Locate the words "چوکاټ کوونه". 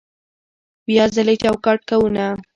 1.43-2.25